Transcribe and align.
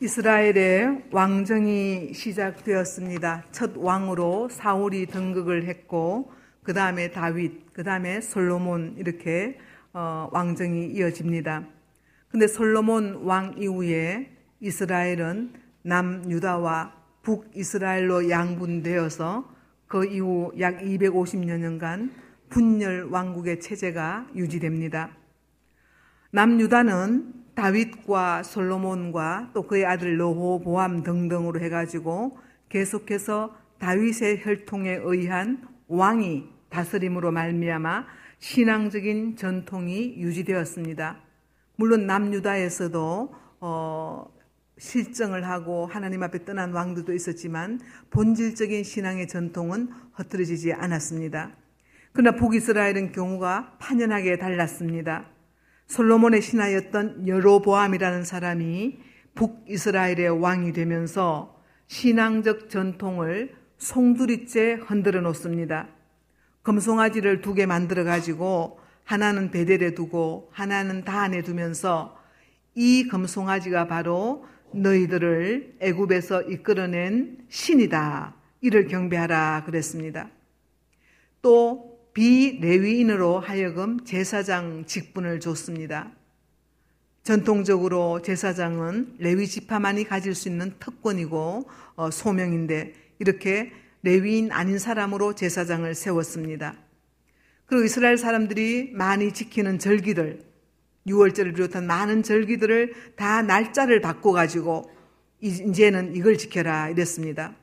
이스라엘의 0.00 1.04
왕정이 1.12 2.14
시작되었습니다. 2.14 3.44
첫 3.52 3.76
왕으로 3.76 4.48
사울이 4.48 5.06
등극을 5.06 5.66
했고, 5.68 6.32
그 6.64 6.72
다음에 6.72 7.12
다윗, 7.12 7.72
그 7.72 7.84
다음에 7.84 8.20
솔로몬 8.20 8.96
이렇게 8.98 9.56
어, 9.92 10.28
왕정이 10.32 10.88
이어집니다. 10.88 11.66
근데 12.28 12.48
솔로몬 12.48 13.22
왕 13.24 13.54
이후에 13.56 14.32
이스라엘은 14.58 15.52
남유다와 15.82 16.92
북이스라엘로 17.22 18.28
양분되어서 18.28 19.54
그 19.86 20.04
이후 20.06 20.52
약 20.58 20.78
250여 20.78 21.56
년간 21.58 22.12
분열 22.48 23.04
왕국의 23.10 23.60
체제가 23.60 24.26
유지됩니다. 24.34 25.10
남유다는 26.32 27.43
다윗과 27.54 28.42
솔로몬과 28.42 29.50
또 29.54 29.62
그의 29.62 29.86
아들 29.86 30.20
로호보암 30.20 31.02
등등으로 31.02 31.60
해가지고 31.60 32.38
계속해서 32.68 33.54
다윗의 33.78 34.44
혈통에 34.44 35.00
의한 35.02 35.68
왕이 35.88 36.48
다스림으로 36.68 37.30
말미암아 37.30 38.06
신앙적인 38.38 39.36
전통이 39.36 40.16
유지되었습니다. 40.16 41.20
물론 41.76 42.06
남유다에서도 42.06 43.34
어, 43.60 44.34
실정을 44.78 45.46
하고 45.48 45.86
하나님 45.86 46.22
앞에 46.22 46.44
떠난 46.44 46.72
왕들도 46.72 47.12
있었지만 47.14 47.80
본질적인 48.10 48.82
신앙의 48.82 49.28
전통은 49.28 49.88
흐트러지지 50.14 50.72
않았습니다. 50.72 51.52
그러나 52.12 52.36
북이스라엘은 52.36 53.12
경우가 53.12 53.76
판연하게 53.78 54.38
달랐습니다. 54.38 55.33
솔로몬의 55.86 56.42
신하였던 56.42 57.28
여로보암이라는 57.28 58.24
사람이 58.24 58.98
북이스라엘의 59.34 60.40
왕이 60.40 60.72
되면서 60.72 61.60
신앙적 61.88 62.70
전통을 62.70 63.54
송두리째 63.78 64.78
흔들어 64.86 65.20
놓습니다. 65.20 65.88
금송아지를 66.62 67.42
두 67.42 67.54
개 67.54 67.66
만들어 67.66 68.04
가지고 68.04 68.80
하나는 69.04 69.50
베델에 69.50 69.94
두고 69.94 70.48
하나는 70.52 71.04
다안에 71.04 71.42
두면서 71.42 72.16
이 72.74 73.06
금송아지가 73.08 73.86
바로 73.86 74.46
너희들을 74.72 75.76
애굽에서 75.80 76.42
이끌어낸 76.42 77.44
신이다. 77.48 78.34
이를 78.62 78.88
경배하라 78.88 79.64
그랬습니다. 79.66 80.30
또 81.42 81.93
비레위인으로 82.14 83.40
하여금 83.40 84.04
제사장 84.04 84.86
직분을 84.86 85.40
줬습니다. 85.40 86.12
전통적으로 87.24 88.22
제사장은 88.22 89.16
레위 89.18 89.46
지파만이 89.46 90.04
가질 90.04 90.34
수 90.34 90.48
있는 90.48 90.74
특권이고 90.78 91.68
어, 91.96 92.10
소명인데 92.10 92.94
이렇게 93.18 93.72
레위인 94.02 94.52
아닌 94.52 94.78
사람으로 94.78 95.34
제사장을 95.34 95.92
세웠습니다. 95.94 96.76
그리고 97.66 97.84
이스라엘 97.84 98.18
사람들이 98.18 98.90
많이 98.92 99.32
지키는 99.32 99.78
절기들, 99.78 100.44
6월절을 101.06 101.54
비롯한 101.54 101.86
많은 101.86 102.22
절기들을 102.22 103.14
다 103.16 103.42
날짜를 103.42 104.00
바꿔 104.00 104.32
가지고 104.32 104.90
이제는 105.40 106.14
이걸 106.14 106.38
지켜라 106.38 106.90
이랬습니다. 106.90 107.56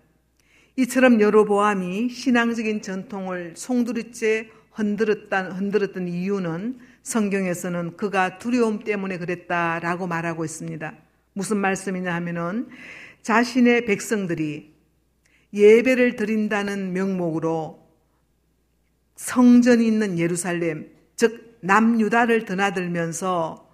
이처럼 0.77 1.19
여로보암이 1.19 2.09
신앙적인 2.09 2.81
전통을 2.81 3.53
송두리째 3.55 4.49
흔들었던, 4.71 5.51
흔들었던 5.51 6.07
이유는 6.07 6.79
성경에서는 7.03 7.97
그가 7.97 8.37
두려움 8.37 8.83
때문에 8.83 9.17
그랬다라고 9.17 10.07
말하고 10.07 10.45
있습니다. 10.45 10.95
무슨 11.33 11.57
말씀이냐 11.57 12.13
하면은 12.15 12.69
자신의 13.21 13.85
백성들이 13.85 14.73
예배를 15.53 16.15
드린다는 16.15 16.93
명목으로 16.93 17.81
성전이 19.15 19.85
있는 19.85 20.17
예루살렘, 20.17 20.89
즉 21.15 21.57
남유다를 21.61 22.45
드나들면서 22.45 23.69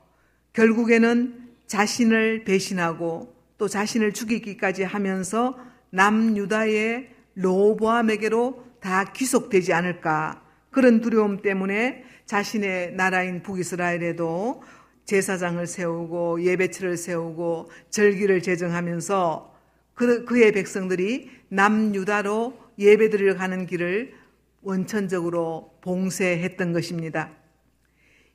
결국에는 0.54 1.48
자신을 1.68 2.44
배신하고 2.44 3.36
또 3.58 3.68
자신을 3.68 4.14
죽이기까지 4.14 4.84
하면서 4.84 5.58
남유다의 5.92 7.10
로보암에게로 7.36 8.66
다 8.80 9.12
귀속되지 9.14 9.74
않을까 9.74 10.44
그런 10.72 11.02
두려움 11.02 11.42
때문에 11.42 12.04
자신의 12.26 12.94
나라인 12.94 13.42
북이스라엘에도 13.42 14.62
제사장을 15.06 15.66
세우고 15.66 16.44
예배치를 16.44 16.98
세우고 16.98 17.72
절기를 17.90 18.42
제정하면서 18.42 19.56
그, 19.94 20.26
그의 20.26 20.52
백성들이 20.52 21.32
남유다로 21.50 22.58
예배드리러 22.78 23.36
가는 23.36 23.66
길을 23.66 24.14
원천적으로 24.62 25.78
봉쇄했던 25.82 26.74
것입니다. 26.74 27.32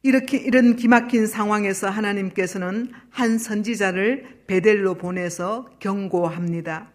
이렇게 0.02 0.38
이런 0.38 0.74
기막힌 0.74 1.26
상황에서 1.26 1.88
하나님께서는 1.88 2.90
한 3.10 3.38
선지자를 3.38 4.42
베델로 4.48 4.94
보내서 4.94 5.66
경고합니다. 5.78 6.90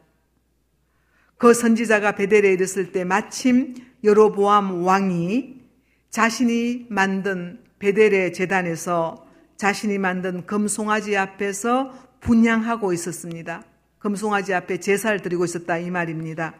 그 1.37 1.53
선지자가 1.53 2.13
베델에 2.13 2.53
이르렀을 2.53 2.91
때 2.91 3.03
마침 3.03 3.75
여로보암 4.03 4.83
왕이 4.83 5.61
자신이 6.09 6.87
만든 6.89 7.63
베델의 7.79 8.33
재단에서 8.33 9.27
자신이 9.57 9.97
만든 9.97 10.45
금송아지 10.45 11.15
앞에서 11.15 11.93
분양하고 12.21 12.93
있었습니다. 12.93 13.63
금송아지 13.99 14.53
앞에 14.53 14.79
제사를 14.79 15.19
드리고 15.21 15.45
있었다 15.45 15.77
이 15.77 15.91
말입니다. 15.91 16.55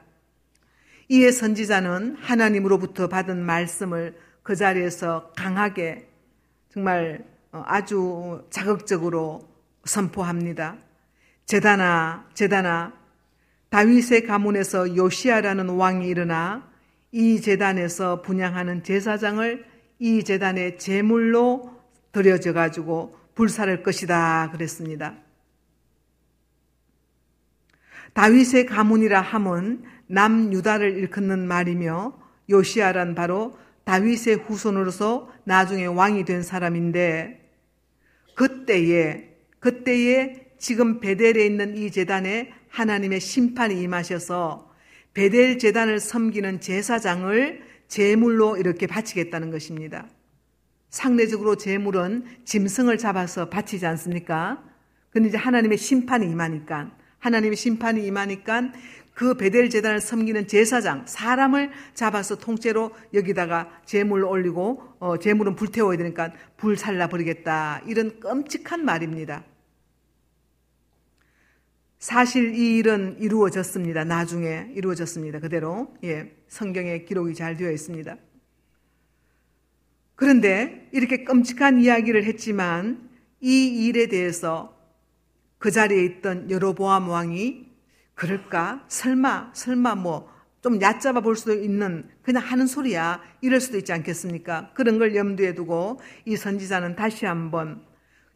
이에 1.10 1.32
선지자는 1.32 2.18
하나님으로부터 2.20 3.08
받은 3.08 3.44
말씀을 3.44 4.18
그 4.44 4.56
자리에서 4.56 5.32
강하게 5.36 6.08
정말 6.70 7.26
어, 7.52 7.64
아주 7.66 8.46
자극적으로 8.50 9.48
선포합니다. 9.86 10.78
제단아, 11.46 12.28
제단아, 12.34 12.94
다윗의 13.70 14.24
가문에서 14.24 14.96
요시아라는 14.96 15.70
왕이 15.70 16.08
일어나 16.08 16.70
이 17.12 17.42
재단에서 17.42 18.22
분양하는 18.22 18.84
제사장을 18.84 19.66
이 20.00 20.24
재단의 20.24 20.78
제물로 20.78 21.78
들여져 22.12 22.54
가지고 22.54 23.18
불사를 23.36 23.84
것이다 23.84 24.52
그랬습니다. 24.52 25.16
다윗의 28.14 28.66
가문이라 28.66 29.22
함은 29.22 29.84
남유다를 30.08 30.98
일컫는 30.98 31.48
말이며 31.48 32.18
요시아란 32.50 33.14
바로 33.14 33.58
다윗의 33.84 34.38
후손으로서 34.38 35.32
나중에 35.44 35.86
왕이 35.86 36.26
된 36.26 36.42
사람인데 36.42 37.48
그때에 38.36 39.36
그때에 39.60 40.48
지금 40.58 41.00
베델에 41.00 41.46
있는 41.46 41.78
이 41.78 41.92
재단에 41.92 42.52
하나님의 42.78 43.20
심판이 43.20 43.82
임하셔서 43.82 44.72
베델 45.16 45.58
재단을 45.58 46.00
섬기는 46.00 46.62
제사장을 46.62 47.64
제물로 47.88 48.56
이렇게 48.58 48.86
바치겠다는 48.86 49.50
것입니다. 49.50 50.08
상대적으로 50.92 51.56
제물은 51.56 52.26
짐승을 52.46 53.00
잡아서 53.00 53.50
바치지 53.50 53.88
않습니까? 53.88 54.64
근데 55.10 55.30
이제 55.30 55.38
하나님의 55.38 55.80
심판이 55.80 56.28
임하니까 56.28 56.92
하나님의 57.18 57.56
심판이 57.56 58.06
임하니까 58.06 58.72
그 59.16 59.34
베델 59.34 59.72
재단을 59.72 60.00
섬기는 60.00 60.48
제사장 60.48 61.06
사람을 61.08 61.72
잡아서 61.96 62.36
통째로 62.36 62.92
여기다가 63.16 63.72
제물을 63.86 64.24
올리고 64.24 64.84
어, 65.00 65.18
제물은 65.18 65.56
불태워야 65.56 65.98
되니까 65.98 66.32
불 66.58 66.78
살라 66.78 67.08
버리겠다 67.08 67.82
이런 67.88 68.20
끔찍한 68.20 68.86
말입니다. 68.86 69.44
사실 72.00 72.56
이 72.56 72.78
일은 72.78 73.18
이루어졌습니다. 73.20 74.04
나중에 74.04 74.72
이루어졌습니다. 74.76 75.40
그대로. 75.40 75.96
예. 76.04 76.36
성경에 76.48 77.04
기록이 77.06 77.34
잘 77.34 77.58
되어 77.58 77.72
있습니다. 77.72 78.18
그런데 80.16 80.90
이렇게 80.92 81.24
끔찍한 81.24 81.80
이야기를 81.80 82.24
했지만 82.24 83.10
이 83.40 83.86
일에 83.86 84.08
대해서 84.08 84.76
그 85.58 85.72
자리에 85.72 86.04
있던 86.06 86.50
여로보암 86.50 87.10
왕이 87.10 87.68
그럴까? 88.16 88.86
설마, 88.88 89.52
설마 89.54 89.96
뭐 89.96 90.38
좀 90.68 90.82
얕잡아 90.82 91.22
볼 91.22 91.38
수도 91.38 91.54
있는 91.54 92.10
그냥 92.22 92.44
하는 92.44 92.68
소리야. 92.68 93.22
이럴 93.40 93.62
수도 93.62 93.78
있지 93.78 93.94
않겠습니까? 93.94 94.72
그런 94.74 94.98
걸 94.98 95.16
염두에 95.16 95.54
두고 95.54 96.02
이 96.26 96.36
선지자는 96.36 96.98
다시 96.98 97.26
한번 97.26 97.86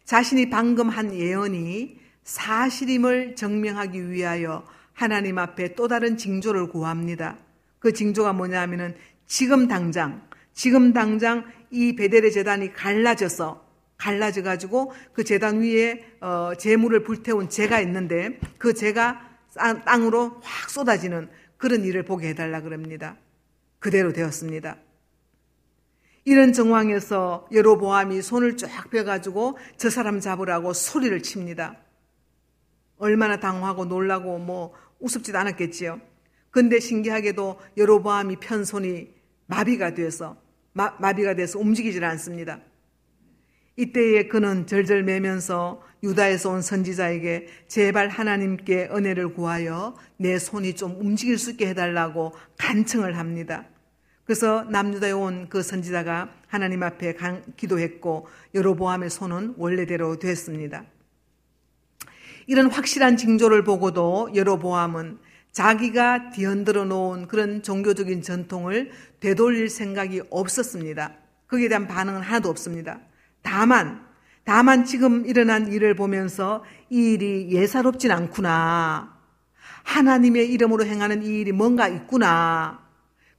자신이 0.05 0.49
방금 0.49 0.87
한 0.87 1.13
예언이 1.13 1.99
사실임을 2.31 3.35
증명하기 3.35 4.09
위하여 4.09 4.65
하나님 4.93 5.37
앞에 5.37 5.75
또 5.75 5.89
다른 5.89 6.15
징조를 6.17 6.69
구합니다. 6.69 7.37
그 7.79 7.91
징조가 7.91 8.31
뭐냐 8.33 8.61
하면은 8.61 8.95
지금 9.25 9.67
당장, 9.67 10.25
지금 10.53 10.93
당장 10.93 11.43
이 11.71 11.95
베델의 11.95 12.31
재단이 12.31 12.73
갈라져서, 12.73 13.67
갈라져 13.97 14.43
가지고 14.43 14.93
그 15.13 15.25
재단 15.25 15.61
위에 15.61 16.03
어, 16.21 16.53
재물을 16.57 17.03
불태운 17.03 17.49
재가 17.49 17.81
있는데 17.81 18.39
그 18.57 18.73
재가 18.73 19.29
땅으로 19.85 20.39
확 20.41 20.69
쏟아지는 20.69 21.29
그런 21.57 21.83
일을 21.83 22.03
보게 22.03 22.29
해달라 22.29 22.61
그럽니다. 22.61 23.17
그대로 23.79 24.13
되었습니다. 24.13 24.77
이런 26.23 26.53
정황에서 26.53 27.47
여로보암이 27.51 28.21
손을 28.21 28.55
쫙 28.55 28.89
펴가지고 28.89 29.57
저 29.75 29.89
사람 29.89 30.21
잡으라고 30.21 30.71
소리를 30.71 31.21
칩니다. 31.21 31.75
얼마나 33.01 33.37
당황하고 33.37 33.85
놀라고 33.85 34.37
뭐 34.37 34.73
우습지도 34.99 35.37
않았겠지요. 35.37 35.99
근데 36.51 36.79
신기하게도 36.79 37.59
여로보암이 37.77 38.37
편 38.37 38.63
손이 38.63 39.09
마비가 39.47 39.93
돼서 39.93 40.37
마, 40.73 40.95
마비가 40.99 41.33
돼서 41.33 41.59
움직이질 41.59 42.03
않습니다. 42.05 42.59
이때에 43.75 44.27
그는 44.27 44.67
절절매면서 44.67 45.81
유다에서 46.03 46.51
온 46.51 46.61
선지자에게 46.61 47.47
제발 47.67 48.09
하나님께 48.09 48.89
은혜를 48.91 49.33
구하여 49.33 49.95
내 50.17 50.37
손이 50.37 50.75
좀 50.75 50.95
움직일 50.99 51.37
수 51.37 51.51
있게 51.51 51.67
해달라고 51.69 52.33
간청을 52.57 53.17
합니다. 53.17 53.65
그래서 54.25 54.63
남유다에 54.65 55.11
온 55.11 55.47
그 55.49 55.63
선지자가 55.63 56.29
하나님 56.47 56.83
앞에 56.83 57.15
기도했고 57.57 58.27
여로보암의 58.53 59.09
손은 59.09 59.55
원래대로 59.57 60.19
됐습니다. 60.19 60.85
이런 62.47 62.69
확실한 62.69 63.17
징조를 63.17 63.63
보고도 63.63 64.31
여로보암은 64.35 65.19
자기가 65.51 66.29
뒤흔들어 66.29 66.85
놓은 66.85 67.27
그런 67.27 67.61
종교적인 67.61 68.21
전통을 68.21 68.91
되돌릴 69.19 69.69
생각이 69.69 70.21
없었습니다. 70.29 71.13
거기에 71.47 71.67
대한 71.67 71.87
반응은 71.87 72.21
하나도 72.21 72.49
없습니다. 72.49 72.99
다만, 73.41 74.05
다만 74.45 74.85
지금 74.85 75.25
일어난 75.25 75.71
일을 75.71 75.95
보면서 75.95 76.63
이 76.89 77.13
일이 77.13 77.51
예사롭진 77.51 78.11
않구나. 78.11 79.17
하나님의 79.83 80.49
이름으로 80.51 80.85
행하는 80.85 81.23
이 81.23 81.41
일이 81.41 81.51
뭔가 81.51 81.87
있구나. 81.87 82.79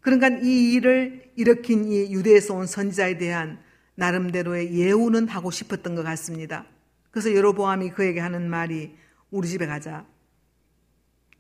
그러니까 0.01 0.29
이 0.43 0.75
일을 0.75 1.31
일으킨 1.37 1.91
이 1.91 2.13
유대에서 2.13 2.55
온 2.55 2.67
선지자에 2.67 3.17
대한 3.19 3.59
나름대로의 3.95 4.75
예우는 4.75 5.29
하고 5.29 5.51
싶었던 5.51 5.95
것 5.95 6.03
같습니다. 6.03 6.67
그래서 7.13 7.33
여로보암이 7.33 7.91
그에게 7.91 8.19
하는 8.19 8.51
말이 8.51 8.97
우리 9.31 9.47
집에 9.47 9.67
가자. 9.67 10.05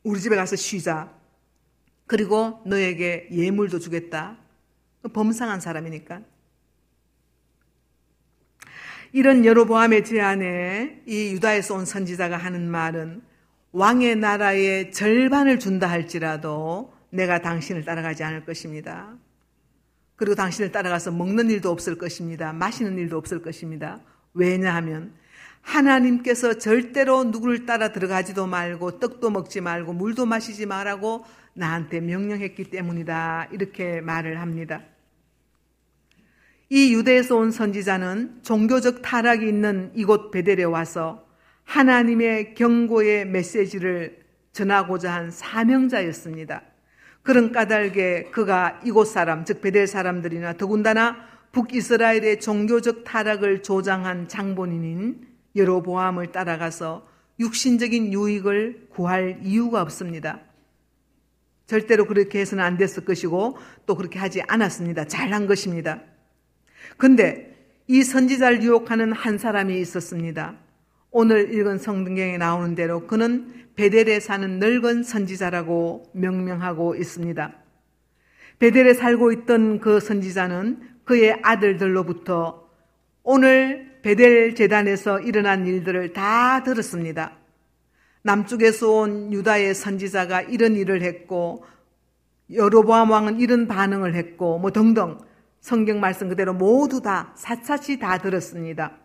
우리 0.05 0.21
집에 0.21 0.37
가서 0.37 0.55
쉬자. 0.55 1.13
그리고 2.07 2.61
너에게 2.67 3.29
예물도 3.33 3.81
주겠다. 3.81 4.37
범상한 5.13 5.61
사람이니까. 5.61 6.21
이런 9.13 9.45
여로보암의 9.45 10.05
제안에 10.05 11.03
이 11.07 11.33
유다에서 11.33 11.75
온 11.75 11.85
선지자가 11.85 12.37
하는 12.37 12.71
말은 12.71 13.23
왕의 13.73 14.17
나라의 14.17 14.93
절반을 14.93 15.59
준다 15.59 15.89
할지라도 15.89 16.95
내가 17.11 17.41
당신을 17.41 17.85
따라가지 17.85 18.23
않을 18.25 18.45
것입니다. 18.45 19.17
그리고 20.17 20.35
당신을 20.35 20.71
따라가서 20.71 21.13
먹는 21.13 21.51
일도 21.51 21.71
없을 21.71 21.97
것입니다. 21.97 22.53
마시는 22.53 22.99
일도 22.99 23.17
없을 23.17 23.43
것입니다. 23.43 24.01
왜냐하면 24.35 25.15
하나님께서 25.63 26.59
절대로 26.59 27.25
누구를 27.25 27.67
따라 27.67 27.93
들어가지도 27.93 28.47
말고 28.47 28.99
떡도 28.99 29.31
먹지 29.31 29.61
말고 29.61 29.93
물도 29.95 30.27
마시지 30.27 30.67
말라고 30.67 31.25
나한테 31.55 32.01
명령했기 32.01 32.65
때문이다. 32.65 33.49
이렇게 33.53 34.01
말을 34.01 34.41
합니다. 34.41 34.83
이 36.69 36.95
유대에서 36.95 37.37
온 37.37 37.51
선지자는 37.51 38.41
종교적 38.43 39.03
타락이 39.03 39.47
있는 39.47 39.93
이곳 39.95 40.31
베델에 40.31 40.65
와서 40.65 41.27
하나님의 41.65 42.55
경고의 42.55 43.27
메시지를 43.27 44.21
전하고자 44.53 45.13
한 45.13 45.31
사명자였습니다. 45.31 46.63
그런 47.23 47.53
까닭에 47.53 48.31
그가 48.33 48.81
이곳 48.85 49.07
사람, 49.07 49.45
즉 49.45 49.61
베델 49.61 49.87
사람들이나 49.87 50.55
더군다나 50.55 51.17
북이스라엘의 51.53 52.41
종교적 52.41 53.05
타락을 53.05 53.63
조장한 53.63 54.29
장본인인 54.29 55.32
여로보암을 55.57 56.33
따라가서 56.33 57.07
육신적인 57.41 58.13
유익을 58.13 58.89
구할 58.91 59.41
이유가 59.43 59.83
없습니다. 59.83 60.41
절대로 61.67 62.07
그렇게 62.07 62.41
해서는 62.41 62.63
안 62.63 62.77
됐을 62.77 63.05
것이고 63.05 63.57
또 63.87 63.97
그렇게 63.97 64.19
하지 64.19 64.43
않았습니다. 64.47 65.07
잘한 65.07 65.47
것입니다. 65.47 66.03
근데 66.97 67.53
이 67.87 68.03
선지자를 68.03 68.63
유혹하는 68.63 69.13
한 69.13 69.39
사람이 69.39 69.79
있었습니다. 69.81 70.57
오늘 71.11 71.53
읽은 71.55 71.79
성경에 71.79 72.39
나오는 72.39 72.75
대로 72.75 73.07
그는 73.07 73.67
베델에 73.75 74.21
사는 74.21 74.59
늙은 74.59 75.03
선지자라고 75.03 76.11
명명하고 76.15 76.95
있습니다. 76.97 77.55
베델에 78.59 78.95
살고 78.95 79.33
있던 79.33 79.81
그 79.81 80.01
선지자는 80.01 80.81
그의 81.05 81.39
아들들로부터 81.43 82.69
오늘 83.23 83.92
베델 84.03 84.55
재단에서 84.55 85.21
일어난 85.21 85.67
일들을 85.67 86.13
다 86.13 86.63
들었습니다. 86.63 87.33
남쪽에서 88.23 88.91
온 88.91 89.33
유다의 89.33 89.75
선지자가 89.75 90.43
이런 90.43 90.77
일을 90.77 91.03
했고 91.03 91.65
여로보암 92.53 93.11
왕은 93.11 93.41
이런 93.41 93.67
반응을 93.67 94.15
했고 94.15 94.59
뭐 94.59 94.71
등등 94.71 95.19
성경 95.61 96.01
말씀 96.01 96.29
그대로 96.29 96.53
모두 96.53 97.01
다 97.01 97.33
사차시 97.37 97.99
다 97.99 98.19
들었습니다. 98.19 98.99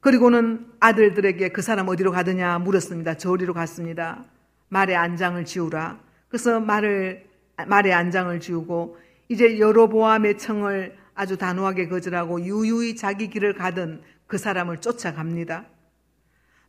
그리고는 0.00 0.66
아들들에게 0.80 1.50
그 1.50 1.62
사람 1.62 1.88
어디로 1.88 2.10
가느냐 2.10 2.58
물었습니다. 2.58 3.14
저리로 3.14 3.54
갔습니다. 3.54 4.24
말에 4.68 4.94
안장을 4.94 5.44
지우라. 5.44 6.00
그래서 6.28 6.58
말을 6.58 7.26
말에 7.66 7.92
안장을 7.92 8.40
지우고 8.40 8.96
이제 9.28 9.58
여로보암의 9.58 10.38
청을 10.38 10.96
아주 11.20 11.36
단호하게 11.36 11.88
거절하고 11.88 12.40
유유히 12.40 12.96
자기 12.96 13.28
길을 13.28 13.52
가던 13.52 14.00
그 14.26 14.38
사람을 14.38 14.78
쫓아갑니다. 14.78 15.66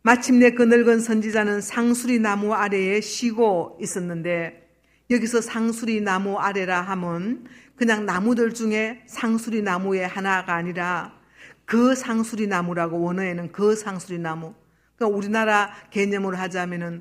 마침내 0.02 0.50
그 0.50 0.62
늙은 0.62 1.00
선지자는 1.00 1.62
상수리 1.62 2.18
나무 2.18 2.52
아래에 2.52 3.00
쉬고 3.00 3.78
있었는데 3.80 4.68
여기서 5.10 5.40
상수리 5.40 6.02
나무 6.02 6.36
아래라 6.36 6.82
하면 6.82 7.46
그냥 7.76 8.04
나무들 8.04 8.52
중에 8.52 9.04
상수리 9.06 9.62
나무의 9.62 10.06
하나가 10.06 10.54
아니라 10.54 11.18
그 11.64 11.94
상수리 11.94 12.46
나무라고 12.46 13.00
원어에는 13.00 13.52
그 13.52 13.74
상수리 13.74 14.18
나무. 14.18 14.52
그러니까 14.96 15.16
우리나라 15.16 15.72
개념으로 15.88 16.36
하자면은 16.36 17.00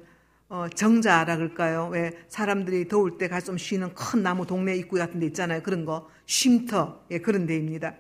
어, 0.52 0.68
정자라 0.68 1.38
그럴까요? 1.38 1.88
왜 1.94 2.12
사람들이 2.28 2.90
더울 2.90 3.18
때 3.18 3.30
가서 3.30 3.46
좀 3.48 3.58
쉬는 3.58 3.94
큰 3.96 4.22
나무 4.22 4.46
동네 4.46 4.76
입구 4.76 4.98
같은 4.98 5.20
데 5.20 5.26
있잖아요. 5.28 5.64
그런 5.64 5.86
거 5.86 6.10
쉼터 6.26 7.06
예, 7.12 7.20
그런 7.20 7.46
데입니다. 7.48 7.96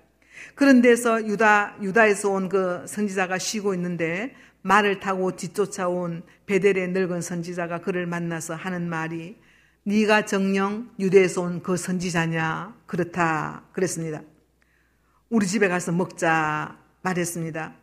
그런 0.55 0.81
데서 0.81 1.25
유다 1.25 1.77
유다에서 1.81 2.29
온 2.31 2.49
그 2.49 2.85
선지자가 2.87 3.37
쉬고 3.37 3.73
있는데 3.75 4.35
말을 4.63 4.99
타고 4.99 5.35
뒤쫓아온 5.35 6.23
베델의 6.45 6.89
늙은 6.89 7.21
선지자가 7.21 7.79
그를 7.81 8.05
만나서 8.05 8.55
하는 8.55 8.89
말이 8.89 9.37
네가 9.83 10.25
정령 10.25 10.91
유대에서 10.99 11.41
온 11.43 11.63
그 11.63 11.77
선지자냐? 11.77 12.75
그렇다. 12.85 13.63
그랬습니다. 13.73 14.21
우리 15.29 15.47
집에 15.47 15.69
가서 15.69 15.91
먹자 15.93 16.77
말했습니다. 17.01 17.75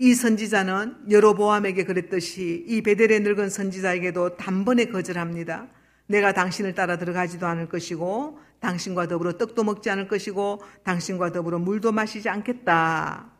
이 0.00 0.14
선지자는 0.14 1.10
여로보암에게 1.10 1.84
그랬듯이 1.84 2.64
이 2.68 2.82
베델의 2.82 3.20
늙은 3.20 3.50
선지자에게도 3.50 4.36
단번에 4.36 4.86
거절합니다. 4.86 5.68
내가 6.06 6.32
당신을 6.32 6.74
따라 6.74 6.96
들어가지도 6.98 7.46
않을 7.46 7.68
것이고 7.68 8.38
당신과 8.60 9.08
더불어 9.08 9.36
떡도 9.36 9.64
먹지 9.64 9.90
않을 9.90 10.06
것이고 10.06 10.62
당신과 10.84 11.32
더불어 11.32 11.58
물도 11.58 11.92
마시지 11.92 12.28
않겠다. 12.28 13.32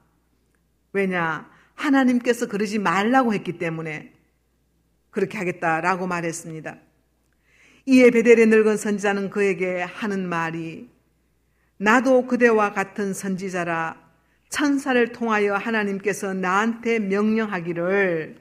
왜냐? 0.92 1.48
하나님께서 1.74 2.46
그러지 2.46 2.80
말라고 2.80 3.34
했기 3.34 3.56
때문에 3.58 4.12
그렇게 5.10 5.38
하겠다라고 5.38 6.08
말했습니다. 6.08 6.76
이에 7.86 8.10
베델의 8.10 8.46
늙은 8.46 8.76
선지자는 8.76 9.30
그에게 9.30 9.82
하는 9.82 10.28
말이 10.28 10.90
나도 11.76 12.26
그대와 12.26 12.72
같은 12.72 13.14
선지자라 13.14 14.07
천사를 14.48 15.12
통하여 15.12 15.54
하나님께서 15.54 16.34
나한테 16.34 16.98
명령하기를 16.98 18.36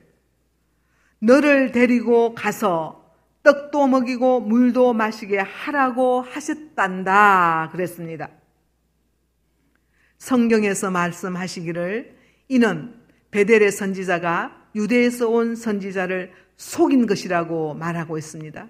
너를 1.20 1.72
데리고 1.72 2.34
가서 2.36 3.14
떡도 3.44 3.88
먹이고 3.88 4.42
물도 4.42 4.94
마시게 4.94 5.40
하라고 5.40 6.22
하셨단다 6.22 7.70
그랬습니다. 7.72 8.30
성경에서 10.18 10.92
말씀하시기를 10.92 12.18
이는 12.50 12.94
베델의 13.32 13.72
선지자가 13.72 14.70
유대에서 14.76 15.30
온 15.30 15.56
선지자를 15.56 16.34
속인 16.58 17.08
것이라고 17.08 17.74
말하고 17.76 18.18
있습니다. 18.18 18.68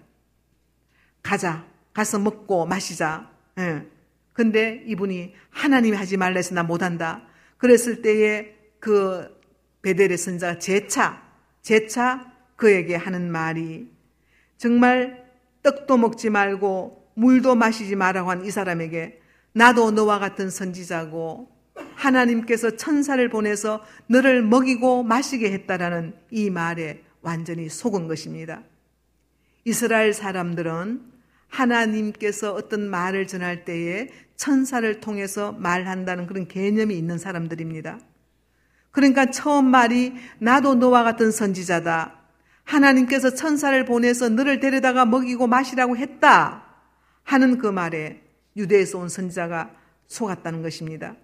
가자, 1.23 1.65
가서 1.93 2.19
먹고 2.19 2.65
마시자. 2.65 3.29
예. 3.57 3.96
근데 4.37 4.83
이분이 4.85 5.33
하나님이 5.49 5.97
하지 5.97 6.15
말라 6.15 6.35
해서 6.35 6.53
나 6.53 6.61
못한다. 6.61 7.23
그랬을 7.57 8.03
때에 8.03 8.53
그 8.79 9.35
베델의 9.81 10.15
선자가 10.15 10.59
재차, 10.59 11.23
재차 11.63 12.31
그에게 12.55 12.95
하는 12.95 13.31
말이 13.31 13.91
정말 14.57 15.25
떡도 15.63 15.97
먹지 15.97 16.29
말고 16.29 17.13
물도 17.15 17.55
마시지 17.55 17.95
말라고 17.95 18.29
한 18.29 18.45
이 18.45 18.51
사람에게 18.51 19.19
나도 19.53 19.89
너와 19.89 20.19
같은 20.19 20.51
선지자고 20.51 21.49
하나님께서 21.95 22.75
천사를 22.75 23.27
보내서 23.29 23.83
너를 24.05 24.43
먹이고 24.43 25.01
마시게 25.01 25.51
했다라는 25.51 26.13
이 26.29 26.51
말에 26.51 27.01
완전히 27.21 27.69
속은 27.69 28.07
것입니다. 28.07 28.61
이스라엘 29.65 30.13
사람들은 30.13 31.16
하나님께서 31.47 32.53
어떤 32.53 32.89
말을 32.89 33.27
전할 33.27 33.65
때에 33.65 34.09
천사를 34.35 34.99
통해서 34.99 35.51
말한다는 35.53 36.27
그런 36.27 36.47
개념이 36.47 36.95
있는 36.95 37.17
사람들입니다. 37.17 37.99
그러니까 38.91 39.29
처음 39.31 39.69
말이 39.69 40.13
나도 40.39 40.75
너와 40.75 41.03
같은 41.03 41.31
선지자다. 41.31 42.15
하나님께서 42.63 43.33
천사를 43.33 43.85
보내서 43.85 44.29
너를 44.29 44.59
데려다가 44.59 45.05
먹이고 45.05 45.47
마시라고 45.47 45.97
했다. 45.97 46.65
하는 47.23 47.57
그 47.57 47.67
말에 47.67 48.21
유대에서 48.55 48.99
온 48.99 49.09
선지자가 49.09 49.75
속았다는 50.07 50.61
것입니다. 50.61 51.15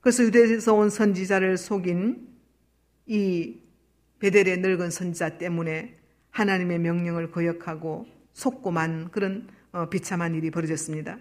그래서 0.00 0.22
유대에서 0.24 0.74
온 0.74 0.90
선지자를 0.90 1.56
속인 1.56 2.28
이 3.06 3.58
베델의 4.18 4.58
늙은 4.58 4.90
선지자 4.90 5.38
때문에 5.38 5.96
하나님의 6.30 6.78
명령을 6.78 7.30
거역하고 7.30 8.06
속고만 8.34 9.10
그런 9.10 9.48
어, 9.72 9.88
비참한 9.88 10.34
일이 10.34 10.50
벌어졌습니다. 10.50 11.18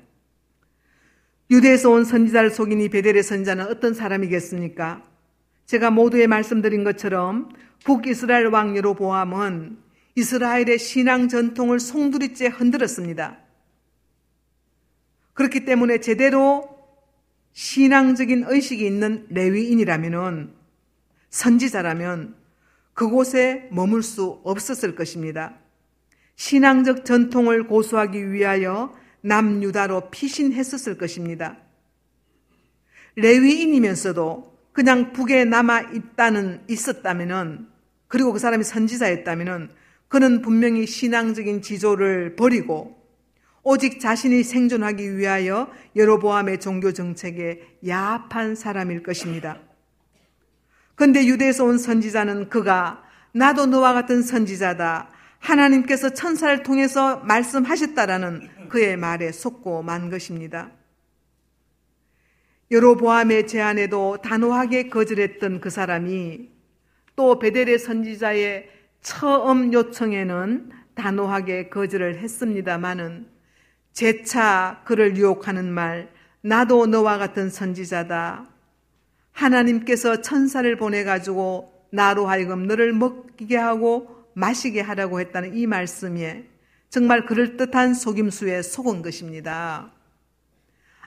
유대에서 1.50 1.90
온 1.90 2.04
선지자를 2.04 2.52
속인 2.52 2.82
이 2.82 2.90
베델의 2.90 3.24
선지자는 3.24 3.68
어떤 3.68 3.94
사람이겠습니까? 3.94 5.04
제가 5.66 5.92
모두에 5.92 6.28
말씀드린 6.28 6.84
것처럼 6.84 7.50
북이스라엘 7.86 8.48
왕 8.48 8.76
여로보암은 8.76 9.78
이스라엘의 10.16 10.78
신앙 10.80 11.28
전통을 11.28 11.80
송두리째 11.80 12.48
흔들었습니다. 12.48 13.40
그렇기 15.34 15.66
때문에 15.66 16.00
제대로 16.00 16.70
신앙적인 17.54 18.46
의식이 18.48 18.86
있는 18.86 19.26
레위인이라면 19.30 20.54
선지자라면 21.30 22.36
그곳에 22.94 23.68
머물 23.72 24.04
수 24.04 24.42
없었을 24.44 24.96
것입니다. 24.96 25.58
신앙적 26.36 27.06
전통을 27.06 27.68
고수하기 27.68 28.32
위하여 28.32 28.94
남유다로 29.22 30.10
피신했었을 30.10 30.98
것입니다. 30.98 31.58
레위인이면서도 33.16 34.54
그냥 34.74 35.14
북에 35.14 35.46
남아 35.46 35.92
있다는 35.94 36.64
있었다면은 36.68 37.68
그리고 38.08 38.34
그 38.34 38.40
사람이 38.40 38.64
선지자였다면은 38.64 39.70
그는 40.08 40.42
분명히 40.42 40.86
신앙적인 40.86 41.62
지조를 41.62 42.36
버리고 42.36 43.02
오직 43.64 44.00
자신이 44.00 44.44
생존하기 44.44 45.18
위하여 45.18 45.72
여로보암의 45.96 46.60
종교 46.60 46.92
정책에 46.92 47.78
야합한 47.88 48.56
사람일 48.56 49.04
것입니다. 49.04 49.60
그런데 50.96 51.26
유대에서 51.26 51.64
온 51.66 51.78
선지자는 51.78 52.50
그가 52.50 53.04
나도 53.32 53.66
너와 53.66 53.94
같은 53.94 54.22
선지자다. 54.22 55.10
하나님께서 55.44 56.12
천사를 56.12 56.64
통해서 56.64 57.18
말씀하셨다라는 57.18 58.70
그의 58.70 58.96
말에 58.98 59.32
속고 59.32 59.84
만 59.84 60.10
것입니다. 60.10 60.72
여로보암의 62.72 63.48
제안에도 63.48 64.18
단호하게 64.24 64.90
거절했던 64.90 65.60
그 65.60 65.70
사람이 65.70 66.50
또 67.16 67.40
베델의 67.40 67.78
선지자의 67.78 68.70
처음 69.02 69.74
요청에는 69.74 70.72
단호하게 70.96 71.70
거절을 71.70 72.20
했습니다마는 72.20 73.28
재차 73.92 74.82
그를 74.86 75.18
유혹하는 75.18 75.72
말, 75.72 76.10
나도 76.42 76.88
너와 76.88 77.18
같은 77.18 77.50
선지자다. 77.50 78.48
하나님께서 79.34 80.22
천사를 80.22 80.76
보내 80.78 81.04
가지고 81.04 81.88
나로 81.92 82.28
하여금 82.28 82.66
너를 82.66 82.94
먹게 82.94 83.58
하고 83.58 84.23
마시게 84.34 84.82
하라고 84.82 85.20
했다는 85.20 85.56
이 85.56 85.68
말씀에 85.68 86.48
정말 86.90 87.26
그럴듯한 87.26 87.94
속임수에 87.94 88.62
속은 88.62 89.02
것입니다. 89.02 89.92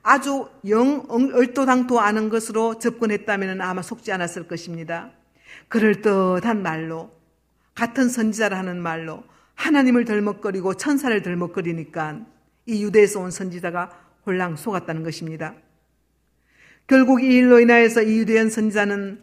아주 0.03 0.49
영 0.69 1.05
얼토당토 1.09 1.99
않은 2.01 2.29
것으로 2.29 2.79
접근했다면 2.79 3.61
아마 3.61 3.83
속지 3.83 4.13
않았을 4.13 4.47
것입니다. 4.47 5.11
그럴듯한 5.69 6.63
말로 6.63 7.11
같은 7.75 8.09
선지자를 8.09 8.57
하는 8.57 8.81
말로 8.81 9.25
하나님을 9.55 10.05
덜먹거리고 10.05 10.75
천사를 10.75 11.21
덜먹거리니까 11.23 12.21
이 12.67 12.83
유대에서 12.85 13.21
온 13.21 13.31
선지자가 13.31 13.91
홀랑 14.27 14.57
속았다는 14.57 15.03
것입니다. 15.03 15.55
결국 16.87 17.23
이 17.23 17.27
일로 17.27 17.59
인하여서 17.59 18.03
이 18.03 18.19
유대인 18.19 18.49
선지자는 18.49 19.21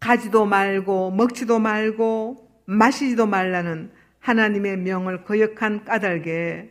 가지도 0.00 0.46
말고 0.46 1.12
먹지도 1.12 1.58
말고 1.58 2.47
마시지도 2.70 3.26
말라는 3.26 3.90
하나님의 4.20 4.76
명을 4.76 5.24
거역한 5.24 5.86
까닭에 5.86 6.70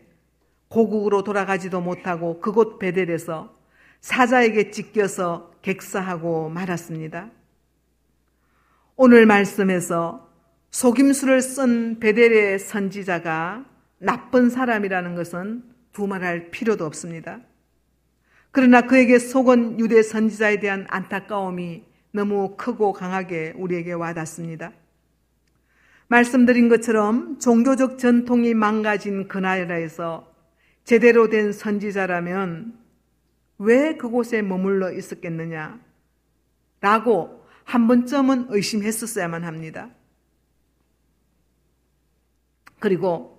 고국으로 0.68 1.24
돌아가지도 1.24 1.82
못하고 1.82 2.39
그곳 2.39 2.77
베델에서 2.77 3.58
사자에게 4.01 4.70
찢겨서 4.70 5.54
객사하고 5.63 6.50
말았습니다. 6.50 7.32
오늘 8.96 9.25
말씀에서 9.25 10.30
속임수를 10.70 11.42
쓴 11.42 12.00
베델의 12.00 12.60
선지자가 12.60 13.66
나쁜 13.98 14.51
사람이라는 14.51 15.16
것은 15.16 15.63
두말할 15.94 16.51
필요도 16.51 16.86
없습니다. 16.86 17.39
그러나 18.51 18.82
그에게 18.82 19.18
속은 19.18 19.80
유대 19.80 20.04
선지자에 20.04 20.60
대한 20.60 20.86
안타까움이 20.89 21.86
너무 22.12 22.56
크고 22.56 22.94
강하게 22.94 23.54
우리에게 23.56 23.94
와닿습니다. 23.94 24.74
말씀드린 26.08 26.70
것처럼 26.70 27.40
종교적 27.40 28.00
전통이 28.00 28.54
망가진 28.54 29.28
그 29.28 29.38
나라에서 29.38 30.34
제대로 30.84 31.30
된 31.30 31.52
선지자라면 31.52 32.78
왜 33.58 33.98
그곳에 33.98 34.42
머물러 34.42 34.92
있었겠느냐? 34.94 35.80
라고 36.80 37.46
한 37.64 37.88
번쯤은 37.88 38.48
의심했었어야만 38.50 39.44
합니다. 39.44 39.90
그리고 42.80 43.38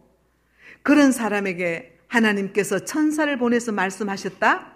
그런 0.82 1.12
사람에게 1.12 1.98
하나님께서 2.08 2.80
천사를 2.80 3.34
보내서 3.38 3.72
말씀하셨다? 3.72 4.72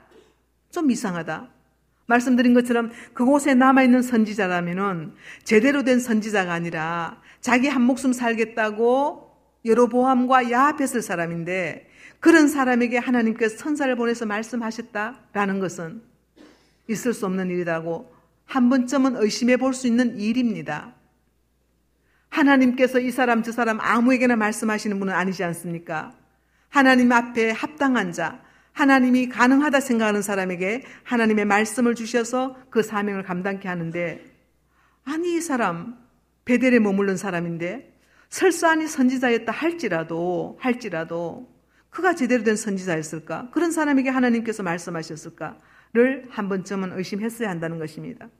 좀 0.70 0.90
이상하다. 0.90 1.50
말씀드린 2.06 2.54
것처럼 2.54 2.90
그곳에 3.14 3.54
남아있는 3.54 4.02
선지자라면 4.02 5.14
제대로 5.44 5.82
된 5.84 6.00
선지자가 6.00 6.52
아니라 6.52 7.20
자기 7.40 7.68
한 7.68 7.82
목숨 7.82 8.12
살겠다고 8.12 9.30
여러 9.64 9.86
보함과 9.86 10.50
야합했을 10.50 11.02
사람인데 11.02 11.88
그런 12.20 12.48
사람에게 12.48 12.98
하나님께서 12.98 13.56
천사를 13.56 13.94
보내서 13.96 14.26
말씀하셨다라는 14.26 15.60
것은 15.60 16.02
있을 16.88 17.14
수 17.14 17.26
없는 17.26 17.50
일이라고 17.50 18.12
한 18.44 18.68
번쯤은 18.68 19.16
의심해 19.16 19.56
볼 19.56 19.72
수 19.72 19.86
있는 19.86 20.18
일입니다. 20.18 20.94
하나님께서 22.28 22.98
이 22.98 23.10
사람 23.10 23.42
저 23.42 23.52
사람 23.52 23.80
아무에게나 23.80 24.36
말씀하시는 24.36 24.98
분은 24.98 25.12
아니지 25.12 25.44
않습니까? 25.44 26.14
하나님 26.68 27.12
앞에 27.12 27.50
합당한 27.50 28.12
자, 28.12 28.40
하나님이 28.72 29.28
가능하다 29.28 29.80
생각하는 29.80 30.22
사람에게 30.22 30.82
하나님의 31.04 31.44
말씀을 31.44 31.94
주셔서 31.94 32.56
그 32.70 32.82
사명을 32.82 33.22
감당케 33.22 33.68
하는데, 33.68 34.24
아니, 35.04 35.36
이 35.36 35.40
사람, 35.40 35.98
베델에 36.44 36.78
머무른 36.78 37.16
사람인데, 37.16 37.92
설사하니 38.30 38.86
선지자였다 38.86 39.52
할지라도, 39.52 40.56
할지라도, 40.60 41.52
그가 41.90 42.14
제대로 42.14 42.42
된 42.42 42.56
선지자였을까? 42.56 43.50
그런 43.50 43.70
사람에게 43.70 44.08
하나님께서 44.08 44.62
말씀하셨을까?를 44.62 46.26
한 46.30 46.48
번쯤은 46.48 46.96
의심했어야 46.96 47.50
한다는 47.50 47.78
것입니다. 47.78 48.30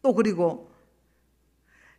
또 0.00 0.14
그리고 0.14 0.70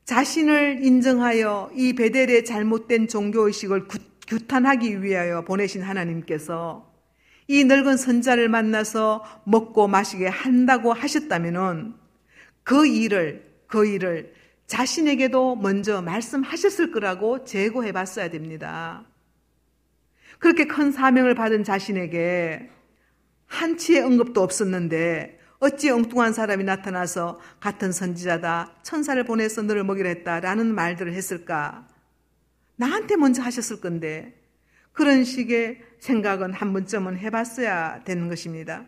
자신을 0.06 0.84
인정하여 0.84 1.72
이 1.76 1.94
베델의 1.94 2.46
잘못된 2.46 3.08
종교의식을 3.08 3.88
규탄하기 4.28 5.04
위하여 5.04 5.44
보내신 5.44 5.84
하나님께서 5.84 6.95
이 7.48 7.64
늙은 7.64 7.98
선자를 7.98 8.50
만나서 8.50 9.24
먹고 9.46 9.88
마시게 9.88 10.28
한다고 10.28 10.94
하셨다면그 10.94 11.94
일을, 12.88 13.46
그 13.68 13.86
일을 13.86 14.34
자신에게도 14.68 15.58
먼저 15.58 16.02
말씀하셨을 16.02 16.92
거라고 16.92 17.44
제고해 17.44 17.92
봤어야 17.92 18.30
됩니다. 18.30 19.06
그렇게 20.40 20.66
큰 20.66 20.92
사명을 20.92 21.36
받은 21.36 21.64
자신에게 21.64 22.70
한치의 23.46 24.02
언급도 24.02 24.42
없었는데 24.42 25.40
어찌 25.60 25.90
엉뚱한 25.90 26.34
사람이 26.34 26.64
나타나서 26.64 27.40
같은 27.60 27.92
선지자다, 27.92 28.76
천사를 28.84 29.24
보내서 29.24 29.62
너를 29.62 29.84
먹이려 29.84 30.10
했다라는 30.10 30.76
말들을 30.76 31.14
했을까? 31.14 31.88
나한테 32.76 33.16
먼저 33.16 33.42
하셨을 33.42 33.80
건데, 33.80 34.45
그런 34.96 35.26
식의 35.26 35.82
생각은 36.00 36.54
한 36.54 36.74
번쯤은 36.74 37.18
해봤어야 37.18 38.04
되는 38.06 38.30
것입니다. 38.30 38.86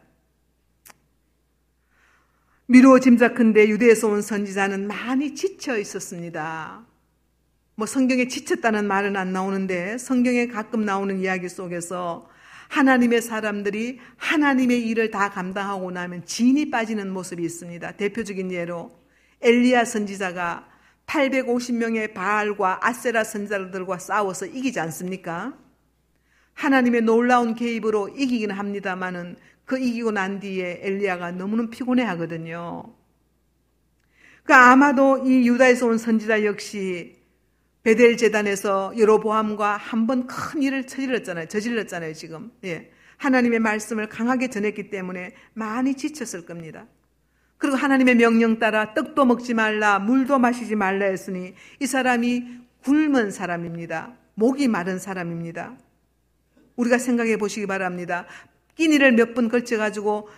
미루어 2.66 3.00
짐작컨대 3.00 3.68
유대에서 3.70 4.08
온 4.08 4.22
선지자는 4.22 4.88
많이 4.88 5.36
지쳐 5.36 5.78
있었습니다. 5.78 6.86
뭐 7.76 7.86
성경에 7.86 8.28
지쳤다는 8.28 8.88
말은 8.88 9.16
안 9.16 9.34
나오는데 9.34 9.98
성경에 9.98 10.48
가끔 10.48 10.86
나오는 10.86 11.20
이야기 11.20 11.50
속에서 11.50 12.30
하나님의 12.70 13.22
사람들이 13.22 14.00
하나님의 14.16 14.88
일을 14.88 15.12
다 15.12 15.30
감당하고 15.30 15.92
나면 15.92 16.26
진이 16.26 16.70
빠지는 16.72 17.12
모습이 17.12 17.44
있습니다. 17.44 17.92
대표적인 17.94 18.52
예로 18.52 18.98
엘리야 19.42 19.86
선지자가 19.86 20.68
850명의 21.06 22.14
바알과 22.14 22.80
아세라 22.82 23.24
선지자들과 23.24 24.00
싸워서 24.00 24.46
이기지 24.46 24.80
않습니까? 24.80 25.67
하나님의 26.58 27.02
놀라운 27.02 27.54
개입으로 27.54 28.10
이기긴 28.10 28.52
합니다만은 28.52 29.38
그 29.66 29.78
이기고 29.78 30.12
난 30.12 30.40
뒤에 30.40 30.80
엘리야가 30.82 31.32
너무는 31.32 31.70
피곤해 31.70 32.04
하거든요. 32.04 32.94
그 34.44 34.54
아마도 34.54 35.20
이 35.26 35.48
유다에서 35.48 35.86
온 35.88 35.98
선지자 35.98 36.46
역시 36.46 37.16
베델 37.84 38.18
재단에서 38.18 38.94
여로보암과 38.98 39.78
한 39.78 40.08
번 40.08 40.26
큰 40.28 40.64
일을 40.64 40.88
저질렀잖아요. 40.88 41.48
저질렀잖아요, 41.48 42.14
지금. 42.14 42.52
예. 42.66 42.92
하나님의 43.18 43.60
말씀을 43.60 44.10
강하게 44.10 44.50
전했기 44.50 44.90
때문에 44.90 45.34
많이 45.54 45.94
지쳤을 45.96 46.46
겁니다. 46.46 46.88
그리고 47.58 47.76
하나님의 47.76 48.16
명령 48.16 48.60
따라 48.60 48.94
떡도 48.94 49.26
먹지 49.26 49.54
말라, 49.54 50.00
물도 50.00 50.40
마시지 50.40 50.76
말라 50.76 51.06
했으니 51.06 51.54
이 51.80 51.86
사람이 51.88 52.46
굶은 52.84 53.32
사람입니다. 53.32 54.14
목이 54.36 54.68
마른 54.68 55.00
사람입니다. 55.00 55.78
우리가 56.78 56.98
생각해 56.98 57.38
보시기 57.38 57.66
바랍니다. 57.68 58.26
끼니를 58.76 59.12
몇 59.12 59.34
번 59.34 59.50
걸쳐가지고 59.50 60.30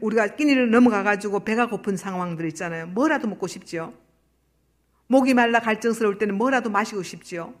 우리가 0.00 0.34
끼니를 0.36 0.70
넘어가가지고 0.70 1.44
배가 1.44 1.68
고픈 1.68 1.96
상황들 1.96 2.46
있잖아요. 2.48 2.86
뭐라도 2.88 3.28
먹고 3.28 3.46
싶지요. 3.46 3.94
목이 5.06 5.34
말라 5.34 5.60
갈증스러울 5.60 6.18
때는 6.18 6.34
뭐라도 6.36 6.70
마시고 6.70 7.02
싶지요. 7.02 7.54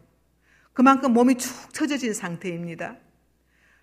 그만큼 0.72 1.12
몸이 1.12 1.36
축 1.36 1.72
처져진 1.72 2.12
상태입니다. 2.14 2.96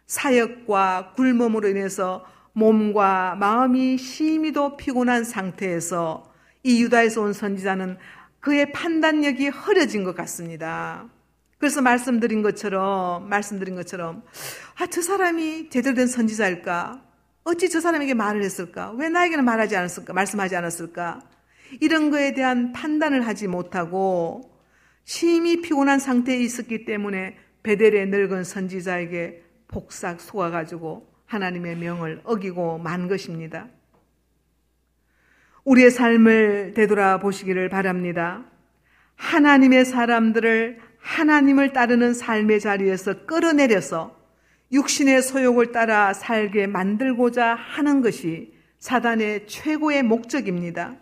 사역과 0.07 1.13
굶음으로 1.15 1.69
인해서 1.69 2.25
몸과 2.53 3.35
마음이 3.39 3.97
심히도 3.97 4.75
피곤한 4.77 5.23
상태에서 5.23 6.29
이 6.63 6.83
유다에서 6.83 7.21
온 7.21 7.33
선지자는 7.33 7.97
그의 8.39 8.71
판단력이 8.71 9.47
흐려진 9.49 10.03
것 10.03 10.15
같습니다. 10.15 11.07
그래서 11.61 11.79
말씀드린 11.79 12.41
것처럼, 12.41 13.29
말씀드린 13.29 13.75
것처럼, 13.75 14.23
아, 14.79 14.87
저 14.87 15.03
사람이 15.03 15.69
제대로 15.69 15.95
된 15.95 16.07
선지자일까? 16.07 16.99
어찌 17.43 17.69
저 17.69 17.79
사람에게 17.79 18.15
말을 18.15 18.41
했을까? 18.41 18.93
왜 18.97 19.09
나에게는 19.09 19.45
말하지 19.45 19.75
않았을까? 19.75 20.11
말씀하지 20.11 20.55
않았을까? 20.55 21.21
이런 21.79 22.09
거에 22.09 22.33
대한 22.33 22.71
판단을 22.71 23.27
하지 23.27 23.47
못하고 23.47 24.51
심히 25.03 25.61
피곤한 25.61 25.99
상태에 25.99 26.39
있었기 26.39 26.85
때문에 26.85 27.37
베델의 27.61 28.07
늙은 28.07 28.43
선지자에게 28.43 29.43
폭삭 29.67 30.19
속아가지고 30.19 31.13
하나님의 31.27 31.77
명을 31.77 32.21
어기고 32.23 32.79
만 32.79 33.07
것입니다. 33.07 33.67
우리의 35.63 35.91
삶을 35.91 36.73
되돌아보시기를 36.75 37.69
바랍니다. 37.69 38.45
하나님의 39.15 39.85
사람들을 39.85 40.90
하나님을 41.01 41.73
따르는 41.73 42.13
삶의 42.13 42.59
자리에서 42.59 43.25
끌어내려서 43.25 44.19
육신의 44.71 45.21
소욕을 45.21 45.71
따라 45.71 46.13
살게 46.13 46.67
만들고자 46.67 47.55
하는 47.55 48.01
것이 48.01 48.53
사단의 48.79 49.47
최고의 49.47 50.03
목적입니다. 50.03 50.95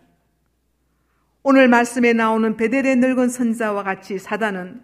오늘 1.44 1.68
말씀에 1.68 2.14
나오는 2.14 2.58
베델의 2.58 2.98
늙은 2.98 3.30
선자와 3.30 3.84
같이 3.84 4.18
사단은 4.18 4.82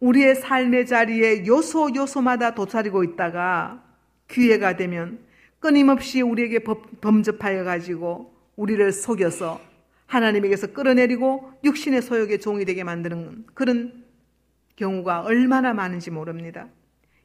우리의 0.00 0.36
삶의 0.36 0.86
자리에 0.86 1.46
요소 1.46 1.94
요소마다 1.94 2.54
도사리고 2.54 3.02
있다가 3.02 3.82
기회가 4.28 4.76
되면 4.76 5.18
끊임없이 5.58 6.22
우리에게 6.22 6.60
범접하여 7.00 7.64
가지고 7.64 8.32
우리를 8.54 8.92
속여서 8.92 9.60
하나님에게서 10.06 10.68
끌어내리고 10.68 11.52
육신의 11.64 12.02
소욕의 12.02 12.40
종이 12.40 12.64
되게 12.64 12.84
만드는 12.84 13.46
그런 13.54 14.07
경우가 14.78 15.22
얼마나 15.22 15.74
많은지 15.74 16.10
모릅니다. 16.10 16.68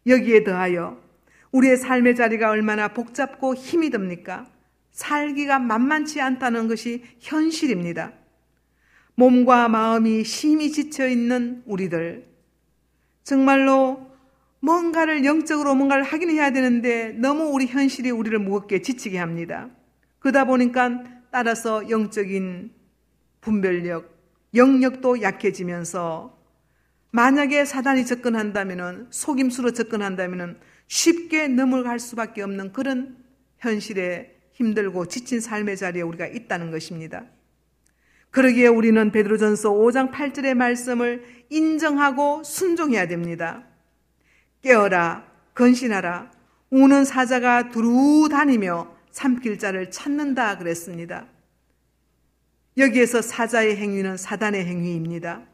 여기에 0.07 0.43
더하여 0.43 0.99
우리의 1.51 1.77
삶의 1.77 2.15
자리가 2.15 2.49
얼마나 2.49 2.87
복잡고 2.89 3.53
힘이 3.55 3.91
듭니까? 3.91 4.47
살기가 4.91 5.59
만만치 5.59 6.19
않다는 6.19 6.67
것이 6.67 7.03
현실입니다. 7.19 8.11
몸과 9.15 9.67
마음이 9.67 10.23
심히 10.23 10.71
지쳐 10.71 11.07
있는 11.07 11.61
우리들. 11.65 12.25
정말로 13.23 14.11
뭔가를 14.59 15.25
영적으로 15.25 15.75
뭔가를 15.75 16.03
하긴 16.03 16.31
해야 16.31 16.51
되는데 16.51 17.11
너무 17.11 17.45
우리 17.45 17.67
현실이 17.67 18.09
우리를 18.09 18.37
무겁게 18.39 18.81
지치게 18.81 19.17
합니다. 19.19 19.69
그러다 20.19 20.45
보니까 20.45 21.03
따라서 21.31 21.89
영적인 21.89 22.71
분별력, 23.41 24.09
영역도 24.55 25.21
약해지면서 25.21 26.42
만약에 27.15 27.63
사단이 27.63 28.07
접근한다면 28.07 29.05
속임수로 29.11 29.71
접근한다면 29.71 30.59
쉽게 30.87 31.47
넘어갈 31.47 31.99
수밖에 31.99 32.41
없는 32.41 32.73
그런 32.73 33.15
현실에 33.59 34.35
힘들고 34.53 35.05
지친 35.05 35.39
삶의 35.39 35.77
자리에 35.77 36.01
우리가 36.01 36.25
있다는 36.25 36.71
것입니다. 36.71 37.25
그러기에 38.31 38.65
우리는 38.65 39.11
베드로전서 39.11 39.69
5장 39.73 40.11
8절의 40.11 40.55
말씀을 40.55 41.23
인정하고 41.51 42.41
순종해야 42.43 43.07
됩니다. 43.07 43.63
깨어라, 44.63 45.23
건신하라, 45.53 46.31
우는 46.71 47.05
사자가 47.05 47.69
두루 47.69 48.27
다니며 48.31 48.91
삼킬 49.11 49.59
자를 49.59 49.91
찾는다 49.91 50.57
그랬습니다. 50.57 51.27
여기에서 52.75 53.21
사자의 53.21 53.77
행위는 53.77 54.17
사단의 54.17 54.65
행위입니다. 54.65 55.52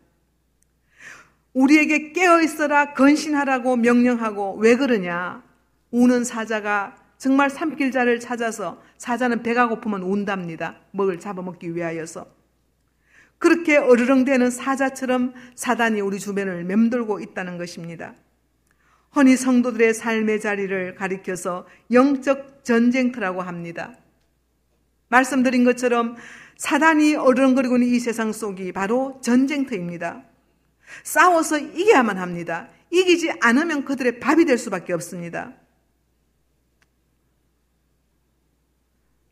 우리에게 1.53 2.12
깨어 2.12 2.41
있어라 2.41 2.93
건신하라고 2.93 3.75
명령하고 3.77 4.57
왜 4.57 4.75
그러냐? 4.75 5.43
우는 5.91 6.23
사자가 6.23 6.95
정말 7.17 7.49
삼킬 7.49 7.91
자를 7.91 8.19
찾아서 8.19 8.81
사자는 8.97 9.43
배가 9.43 9.67
고프면 9.67 10.03
운답니다. 10.03 10.77
먹을 10.91 11.19
잡아먹기 11.19 11.75
위하여서. 11.75 12.27
그렇게 13.39 13.77
어르렁대는 13.77 14.51
사자처럼 14.51 15.33
사단이 15.55 16.01
우리 16.01 16.19
주변을 16.19 16.65
맴돌고 16.65 17.19
있다는 17.19 17.57
것입니다. 17.57 18.13
허니 19.15 19.38
성도들의 19.38 19.93
삶의 19.93 20.39
자리를 20.39 20.95
가리켜서 20.95 21.65
영적 21.91 22.63
전쟁터라고 22.63 23.41
합니다. 23.41 23.97
말씀드린 25.07 25.63
것처럼 25.63 26.15
사단이 26.57 27.15
어르렁거리고 27.15 27.77
있는 27.77 27.88
이 27.88 27.99
세상 27.99 28.31
속이 28.31 28.73
바로 28.73 29.19
전쟁터입니다. 29.21 30.28
싸워서 31.04 31.58
이겨야만 31.60 32.17
합니다. 32.17 32.69
이기지 32.91 33.32
않으면 33.41 33.86
그들의 33.86 34.19
밥이 34.19 34.45
될 34.45 34.58
수밖에 34.58 34.93
없습니다. 34.93 35.54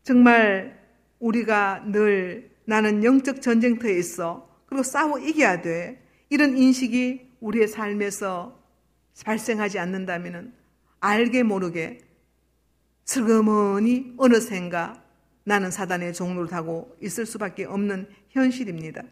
정말 0.04 0.78
우리가 1.18 1.84
늘 1.86 2.50
나는 2.64 3.04
영적 3.04 3.42
전쟁터에 3.42 3.98
있어. 3.98 4.48
그리고 4.66 4.82
싸워 4.82 5.18
이겨야 5.18 5.62
돼. 5.62 6.02
이런 6.30 6.56
인식이 6.56 7.36
우리의 7.40 7.68
삶에서 7.68 8.58
발생하지 9.24 9.78
않는다면 9.78 10.54
알게 11.00 11.42
모르게 11.42 11.98
슬그머니 13.04 14.14
어느샌가 14.16 15.02
나는 15.44 15.70
사단의 15.70 16.12
종로를 16.12 16.48
타고 16.48 16.94
있을 17.02 17.24
수밖에 17.24 17.64
없는 17.64 18.06
현실입니다. 18.30 19.02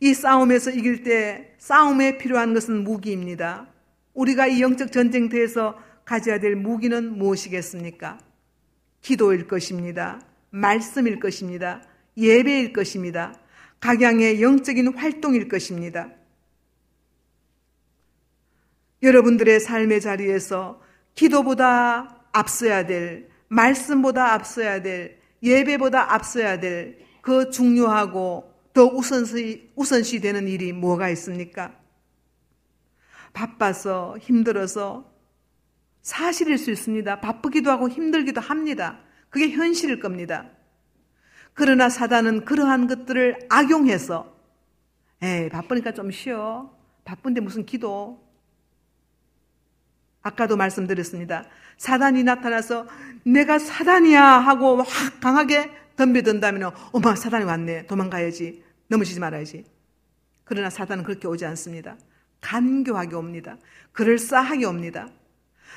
이 0.00 0.14
싸움에서 0.14 0.70
이길 0.70 1.02
때 1.02 1.54
싸움에 1.58 2.18
필요한 2.18 2.54
것은 2.54 2.84
무기입니다. 2.84 3.66
우리가 4.14 4.46
이 4.46 4.62
영적 4.62 4.92
전쟁터에서 4.92 5.78
가져야 6.04 6.38
될 6.38 6.56
무기는 6.56 7.18
무엇이겠습니까? 7.18 8.18
기도일 9.00 9.46
것입니다. 9.46 10.20
말씀일 10.50 11.20
것입니다. 11.20 11.82
예배일 12.16 12.72
것입니다. 12.72 13.34
각양의 13.80 14.42
영적인 14.42 14.94
활동일 14.96 15.48
것입니다. 15.48 16.08
여러분들의 19.02 19.60
삶의 19.60 20.00
자리에서 20.00 20.80
기도보다 21.14 22.26
앞서야 22.32 22.86
될, 22.86 23.28
말씀보다 23.48 24.32
앞서야 24.32 24.82
될 24.82 25.18
예배보다 25.42 26.14
앞서야 26.14 26.60
될 26.60 27.06
그 27.26 27.50
중요하고 27.50 28.54
더 28.76 28.84
우선시, 28.84 29.72
우선시 29.74 30.20
되는 30.20 30.46
일이 30.46 30.74
뭐가 30.74 31.08
있습니까? 31.08 31.74
바빠서 33.32 34.18
힘들어서 34.20 35.10
사실일 36.02 36.58
수 36.58 36.70
있습니다. 36.70 37.22
바쁘기도 37.22 37.70
하고 37.70 37.88
힘들기도 37.88 38.42
합니다. 38.42 39.00
그게 39.30 39.48
현실일 39.48 39.98
겁니다. 39.98 40.50
그러나 41.54 41.88
사단은 41.88 42.44
그러한 42.44 42.86
것들을 42.86 43.46
악용해서 43.48 44.36
에이 45.22 45.48
바쁘니까 45.48 45.92
좀 45.92 46.10
쉬어. 46.10 46.70
바쁜데 47.06 47.40
무슨 47.40 47.64
기도. 47.64 48.22
아까도 50.20 50.58
말씀드렸습니다. 50.58 51.46
사단이 51.78 52.24
나타나서 52.24 52.86
내가 53.24 53.58
사단이야 53.58 54.22
하고 54.22 54.82
확 54.82 55.20
강하게 55.22 55.70
덤벼든다면 55.96 56.72
어머 56.92 57.14
사단이 57.16 57.46
왔네 57.46 57.86
도망가야지 57.86 58.65
넘어지지 58.88 59.20
말아야지. 59.20 59.64
그러나 60.44 60.70
사단은 60.70 61.04
그렇게 61.04 61.26
오지 61.26 61.44
않습니다. 61.44 61.96
간교하게 62.40 63.16
옵니다. 63.16 63.58
그럴싸하게 63.92 64.64
옵니다. 64.66 65.08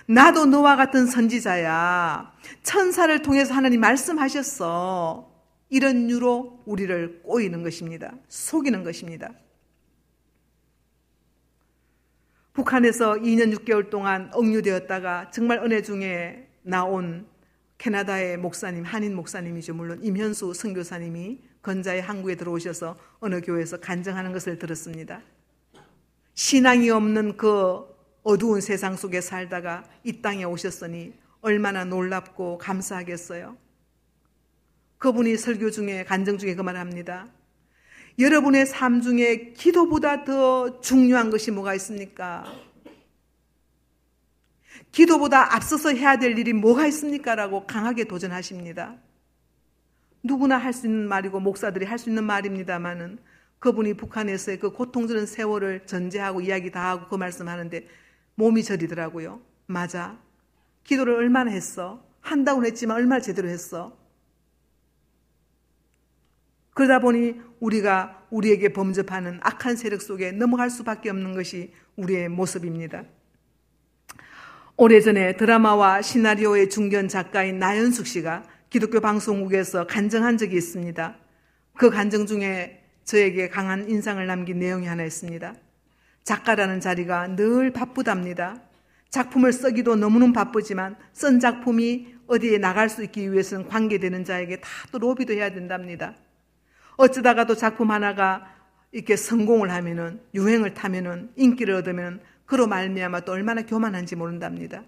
나도 0.06 0.46
너와 0.46 0.76
같은 0.76 1.06
선지자야. 1.06 2.34
천사를 2.64 3.22
통해서 3.22 3.54
하나님 3.54 3.82
말씀하셨어. 3.82 5.30
이런 5.70 6.10
유로 6.10 6.64
우리를 6.66 7.22
꼬이는 7.24 7.64
것입니다. 7.64 8.14
속이는 8.28 8.84
것입니다. 8.84 9.32
북한에서 12.54 13.14
2년 13.16 13.56
6개월 13.56 13.90
동안 13.90 14.30
억류되었다가 14.34 15.32
정말 15.32 15.60
은혜 15.60 15.82
중에 15.82 16.50
나온 16.62 17.28
캐나다의 17.78 18.38
목사님, 18.38 18.84
한인 18.84 19.16
목사님이죠. 19.16 19.74
물론 19.74 20.04
임현수 20.04 20.54
선교사님이 20.54 21.40
건자의 21.62 22.02
한국에 22.02 22.36
들어오셔서 22.36 22.96
어느 23.20 23.42
교회에서 23.42 23.80
간증하는 23.80 24.32
것을 24.34 24.60
들었습니다. 24.60 25.22
신앙이 26.34 26.90
없는 26.90 27.38
그 27.38 27.86
어두운 28.24 28.62
세상 28.62 28.96
속에 28.96 29.22
살다가 29.22 29.84
이 30.04 30.22
땅에 30.22 30.44
오셨으니 30.44 31.14
얼마나 31.42 31.84
놀랍고 31.86 32.58
감사하겠어요. 32.58 33.58
그분이 34.98 35.38
설교 35.38 35.72
중에 35.72 36.04
간증 36.04 36.38
중에 36.38 36.56
그 36.56 36.62
말을 36.62 36.80
합니다. 36.80 37.28
여러분의 38.20 38.66
삶 38.66 39.02
중에 39.02 39.54
기도보다 39.54 40.26
더 40.26 40.82
중요한 40.82 41.30
것이 41.30 41.52
뭐가 41.52 41.74
있습니까? 41.76 42.44
기도보다 44.92 45.56
앞서서 45.56 45.94
해야 45.94 46.18
될 46.18 46.38
일이 46.38 46.52
뭐가 46.52 46.86
있습니까? 46.88 47.36
라고 47.36 47.66
강하게 47.66 48.06
도전하십니다. 48.06 48.98
누구나 50.24 50.58
할 50.58 50.74
수 50.74 50.88
있는 50.88 51.08
말이고 51.08 51.40
목사들이 51.40 51.86
할 51.86 51.98
수 51.98 52.10
있는 52.10 52.24
말입니다만은 52.26 53.20
그분이 53.60 53.96
북한에서의 53.96 54.60
그 54.60 54.72
고통스러운 54.72 55.26
세월을 55.26 55.86
전제하고 55.86 56.42
이야기 56.42 56.72
다 56.72 56.90
하고 56.90 57.08
그 57.08 57.16
말씀하는데 57.16 57.88
몸이 58.36 58.64
저리더라고요. 58.64 59.42
맞아. 59.66 60.18
기도를 60.84 61.16
얼마나 61.16 61.52
했어? 61.52 62.04
한다고 62.22 62.66
했지만 62.66 62.98
얼마나 62.98 63.22
제대로 63.22 63.50
했어? 63.50 63.98
그러다 66.74 67.00
보니 67.00 67.36
우리가 67.60 68.28
우리에게 68.30 68.70
범접하는 68.72 69.40
악한 69.42 69.76
세력 69.76 70.02
속에 70.02 70.32
넘어갈 70.32 70.70
수밖에 70.70 71.10
없는 71.10 71.34
것이 71.34 71.74
우리의 71.98 72.30
모습입니다. 72.30 73.04
오래전에 74.78 75.36
드라마와 75.36 76.02
시나리오의 76.02 76.70
중견 76.70 77.10
작가인 77.10 77.60
나연숙 77.60 78.08
씨가 78.08 78.44
기독교 78.70 79.00
방송국에서 79.00 79.88
간증한 79.88 80.38
적이 80.38 80.58
있습니다. 80.58 81.16
그 81.76 81.90
간증 81.90 82.28
중에 82.28 82.84
저에게 83.04 83.50
강한 83.50 83.90
인상을 83.90 84.24
남긴 84.28 84.60
내용이 84.60 84.86
하나 84.86 85.04
있습니다. 85.04 85.56
작가라는 86.24 86.80
자리가 86.80 87.36
늘 87.36 87.72
바쁘답니다. 87.74 88.62
작품을 89.10 89.54
쓰기도 89.54 89.96
너무는 89.96 90.34
바쁘지만 90.34 90.96
쓴 91.14 91.40
작품이 91.40 92.14
어디에 92.28 92.60
나갈 92.60 92.90
수 92.90 93.04
있기 93.04 93.32
위해서는 93.32 93.68
관계되는 93.68 94.24
자에게 94.24 94.60
다 94.62 94.70
또 94.92 95.00
로비도 95.00 95.34
해야 95.34 95.50
된답니다. 95.52 96.16
어쩌다가도 96.98 97.56
작품 97.56 97.90
하나가 97.90 98.54
이렇게 98.92 99.16
성공을 99.16 99.72
하면은 99.72 100.22
유행을 100.36 100.76
타면은 100.76 101.32
인기를 101.36 101.74
얻으면 101.76 102.22
그로 102.46 102.68
말미암아 102.68 103.22
또 103.22 103.32
얼마나 103.32 103.66
교만한지 103.66 104.16
모른답니다. 104.16 104.84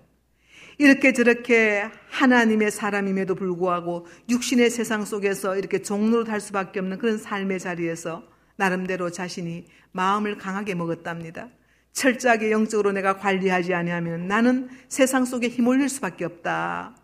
이렇게 0.78 1.14
저렇게 1.14 1.90
하나님의 2.10 2.72
사람임에도 2.72 3.36
불구하고 3.36 4.08
육신의 4.30 4.70
세상 4.70 5.06
속에서 5.06 5.58
이렇게 5.58 5.82
종로로 5.82 6.24
달 6.24 6.40
수밖에 6.40 6.80
없는 6.80 6.98
그런 6.98 7.18
삶의 7.18 7.60
자리에서 7.60 8.24
나름대로 8.56 9.10
자신이 9.10 9.68
마음을 9.92 10.38
강하게 10.38 10.76
먹었답니다. 10.76 11.50
철저하게 11.94 12.52
영적으로 12.52 12.92
내가 12.92 13.18
관리하지 13.18 13.74
아니하면 13.74 14.28
나는 14.28 14.70
세상 14.88 15.26
속에 15.26 15.50
휩쓸릴 15.50 15.90
수밖에 15.90 16.26
없다. 16.26 16.96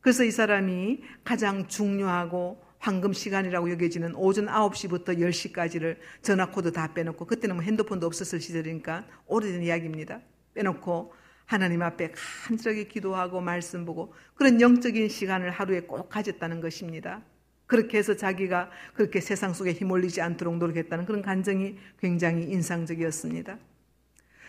그래서 0.00 0.24
이 0.24 0.30
사람이 0.30 1.00
가장 1.22 1.68
중요하고 1.68 2.60
황금 2.78 3.12
시간이라고 3.12 3.70
여겨지는 3.70 4.16
오전 4.16 4.46
9시부터 4.46 5.16
10시까지를 5.18 5.98
전화 6.20 6.50
코드 6.50 6.72
다 6.72 6.92
빼놓고 6.92 7.26
그때는 7.26 7.54
뭐 7.56 7.64
핸드폰도 7.64 8.06
없었을 8.08 8.40
시절이니까 8.40 9.04
오래된 9.26 9.62
이야기입니다. 9.62 10.20
빼놓고 10.54 11.14
하나님 11.52 11.82
앞에 11.82 12.12
간절하게 12.48 12.84
기도하고 12.84 13.40
말씀 13.40 13.84
보고 13.84 14.14
그런 14.34 14.60
영적인 14.60 15.08
시간을 15.08 15.50
하루에 15.50 15.80
꼭 15.80 16.08
가졌다는 16.08 16.60
것입니다. 16.60 17.22
그렇게 17.66 17.98
해서 17.98 18.16
자기가 18.16 18.70
그렇게 18.94 19.20
세상 19.20 19.52
속에 19.52 19.72
힘올리지 19.72 20.20
않도록 20.20 20.58
노력했다는 20.58 21.06
그런 21.06 21.22
간정이 21.22 21.76
굉장히 22.00 22.44
인상적이었습니다. 22.44 23.58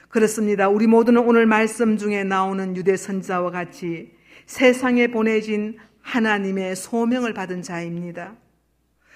그렇습니다. 0.10 0.70
우리 0.70 0.88
모두는 0.88 1.26
오늘 1.26 1.46
말씀 1.46 1.98
중에 1.98 2.24
나오는 2.24 2.76
유대 2.78 2.96
선지자와 2.96 3.52
같이 3.52 4.12
세상에 4.46 5.08
보내진 5.08 5.78
하나님의 6.02 6.76
소명을 6.76 7.34
받은 7.34 7.62
자입니다. 7.62 8.36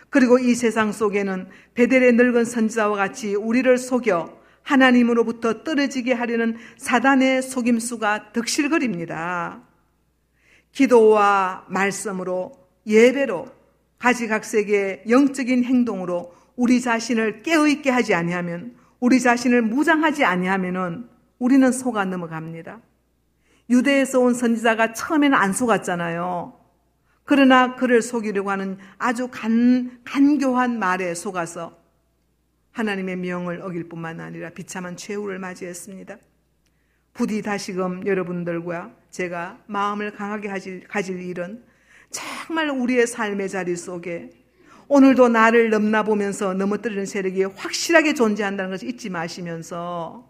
그리고 0.09 0.39
이 0.39 0.55
세상 0.55 0.91
속에는 0.91 1.49
베델의 1.73 2.13
늙은 2.13 2.45
선지자와 2.45 2.95
같이 2.95 3.35
우리를 3.35 3.77
속여 3.77 4.37
하나님으로부터 4.67 5.63
떨어지게 5.63 6.13
하려는 6.13 6.57
사단의 6.77 7.41
속임수가 7.41 8.33
득실거립니다. 8.33 9.61
기도와 10.73 11.65
말씀으로 11.69 12.51
예배로 12.85 13.47
가지각색의 13.97 15.05
영적인 15.09 15.63
행동으로 15.63 16.33
우리 16.55 16.81
자신을 16.81 17.43
깨어있게 17.43 17.89
하지 17.89 18.13
아니하면 18.13 18.75
우리 18.99 19.21
자신을 19.21 19.61
무장하지 19.61 20.25
아니하면은 20.25 21.07
우리는 21.39 21.71
속아 21.71 22.05
넘어갑니다. 22.05 22.81
유대에서 23.69 24.19
온 24.19 24.33
선지자가 24.33 24.93
처음에는 24.93 25.37
안 25.37 25.53
속았잖아요. 25.53 26.59
그러나 27.23 27.75
그를 27.75 28.01
속이려고 28.01 28.51
하는 28.51 28.77
아주 28.97 29.29
간, 29.31 29.99
간교한 30.03 30.79
말에 30.79 31.13
속아서 31.13 31.86
하나님의 32.77 33.15
명을 33.15 33.61
어길 33.63 33.89
뿐만 33.89 34.19
아니라 34.19 34.51
비참한 34.51 34.95
최후를 34.95 35.39
맞이했습니다. 35.39 36.17
부디 37.15 37.41
다시금 37.41 38.05
여러분들과 38.05 38.93
제가 39.09 39.57
마음을 39.65 40.13
강하게 40.13 40.47
가질, 40.47 40.87
가질 40.87 41.19
일은 41.19 41.63
정말 42.11 42.69
우리의 42.69 43.07
삶의 43.07 43.49
자리 43.49 43.75
속에 43.75 44.29
오늘도 44.87 45.29
나를 45.29 45.71
넘나보면서 45.71 46.53
넘어뜨리는 46.53 47.07
세력이 47.07 47.45
확실하게 47.45 48.13
존재한다는 48.13 48.69
것을 48.69 48.87
잊지 48.87 49.09
마시면서 49.09 50.29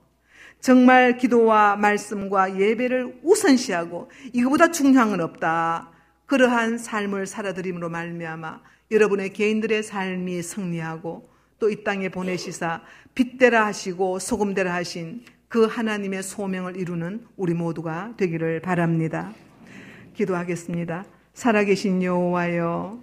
정말 0.61 1.17
기도와 1.17 1.75
말씀과 1.75 2.57
예배를 2.57 3.19
우선시하고 3.23 4.09
이거보다 4.31 4.71
중요한 4.71 5.09
건 5.09 5.19
없다. 5.19 5.91
그러한 6.25 6.77
삶을 6.77 7.27
살아드림으로 7.27 7.89
말미암아 7.89 8.61
여러분의 8.89 9.33
개인들의 9.33 9.83
삶이 9.83 10.41
승리하고 10.41 11.36
또 11.59 11.69
이 11.69 11.83
땅에 11.83 12.09
보내시사 12.09 12.81
빛대라 13.15 13.65
하시고 13.65 14.19
소금대라 14.19 14.73
하신 14.73 15.23
그 15.47 15.65
하나님의 15.65 16.23
소명을 16.23 16.77
이루는 16.77 17.25
우리 17.35 17.53
모두가 17.53 18.13
되기를 18.17 18.61
바랍니다. 18.61 19.33
기도하겠습니다. 20.13 21.05
살아계신 21.33 22.03
여호와여 22.03 23.01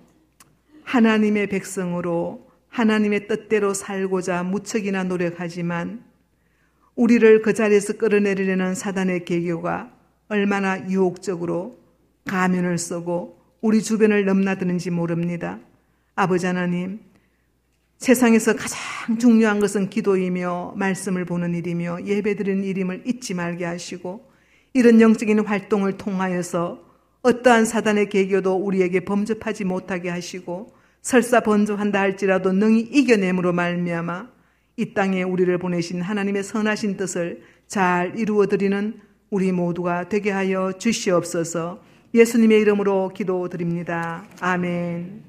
하나님의 0.85 1.49
백성으로 1.49 2.49
하나님의 2.69 3.29
뜻대로 3.29 3.73
살고자 3.73 4.43
무척이나 4.43 5.05
노력하지만 5.05 6.05
우리를 6.97 7.43
그 7.43 7.55
자리에서 7.55 7.95
끌어내리려는 7.95 8.75
사단의 8.75 9.25
계교가 9.25 9.93
얼마나 10.29 10.89
유혹적으로 10.91 11.79
가면을 12.27 12.79
쓰고 12.79 13.41
우리 13.61 13.83
주변을 13.83 14.25
넘나드는지 14.25 14.91
모릅니다. 14.91 15.59
아버지 16.15 16.47
하나님, 16.47 17.01
세상에서 18.05 18.55
가장 18.55 19.19
중요한 19.19 19.61
것은 19.61 19.89
기도이며 19.89 20.75
말씀을 20.77 21.25
보는 21.25 21.55
일이며 21.55 22.05
예배드리는 22.05 22.63
일임을 22.63 23.05
잊지 23.07 23.33
말게 23.33 23.65
하시고 23.65 24.31
이런 24.75 25.01
영적인 25.01 25.39
활동을 25.41 25.97
통하여서 25.97 26.85
어떠한 27.23 27.65
사단의 27.65 28.11
계교도 28.11 28.57
우리에게 28.57 29.07
범접하지 29.07 29.65
못하게 29.65 30.11
하시고 30.11 30.75
설사 31.01 31.41
번족한다 31.41 31.99
할지라도 31.99 32.53
능히 32.53 32.81
이겨냄으로 32.81 33.55
말미암아 33.55 34.29
이 34.77 34.93
땅에 34.93 35.23
우리를 35.23 35.57
보내신 35.57 36.03
하나님의 36.03 36.45
선하신 36.45 36.99
뜻을 36.99 37.41
잘 37.67 38.19
이루어 38.19 38.45
드리는 38.47 39.01
우리 39.31 39.51
모두가 39.51 40.11
되게 40.11 40.31
하여 40.31 40.73
주시옵소서. 40.77 41.83
예수님의 42.13 42.61
이름으로 42.61 43.13
기도드립니다. 43.15 44.27
아멘. 44.41 45.23